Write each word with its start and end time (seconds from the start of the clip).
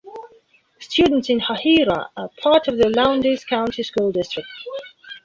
Students 0.79 1.29
in 1.29 1.39
Hahira 1.41 2.09
are 2.17 2.31
part 2.41 2.67
of 2.67 2.79
the 2.79 2.89
Lowndes 2.89 3.45
County 3.45 3.83
School 3.83 4.11
District. 4.11 4.49